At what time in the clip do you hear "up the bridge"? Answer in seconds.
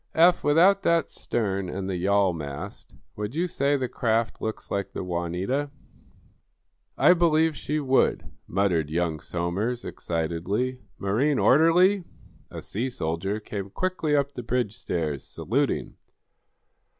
14.15-14.75